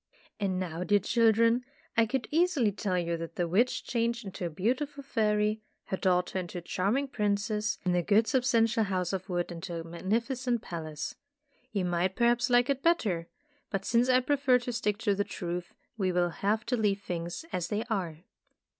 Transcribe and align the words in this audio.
And 0.39 0.59
now, 0.59 0.83
dear 0.83 0.97
children, 0.97 1.63
I 1.95 2.07
could 2.07 2.27
easily 2.31 2.71
tell 2.71 2.97
you 2.97 3.17
that 3.17 3.35
the 3.35 3.47
witch 3.47 3.83
changed 3.83 4.25
into 4.25 4.47
a 4.47 4.49
beautiful 4.49 5.03
fairy, 5.03 5.61
her 5.89 5.97
daughter 5.97 6.39
into 6.39 6.57
a 6.57 6.61
charm 6.61 6.97
ing 6.97 7.07
princess 7.09 7.77
and 7.85 7.93
the 7.93 8.01
good 8.01 8.25
substantial 8.25 8.85
Tales 8.85 9.13
of 9.13 9.29
Modern 9.29 9.61
Germany 9.61 9.61
15^ 9.61 9.61
house 9.67 9.67
of 9.69 9.77
wood 9.77 9.79
into 9.79 9.79
a 9.79 9.83
magnificent 9.91 10.61
palace. 10.63 11.15
You 11.71 11.85
might 11.85 12.15
perhaps 12.15 12.49
like 12.49 12.67
it 12.71 12.81
better, 12.81 13.27
but 13.69 13.85
since 13.85 14.09
I 14.09 14.21
prefer 14.21 14.57
to 14.57 14.73
stick 14.73 14.97
to 14.97 15.13
the 15.13 15.23
truth, 15.23 15.75
we 15.99 16.11
will 16.11 16.29
have 16.31 16.65
to 16.65 16.75
leave 16.77 17.01
things 17.03 17.45
as 17.53 17.67
they 17.67 17.83
are. 17.83 18.23